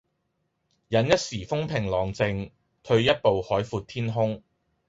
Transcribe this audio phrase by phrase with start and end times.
[0.87, 2.49] 忍一時風平浪靜，
[2.81, 4.41] 退一步海闊天空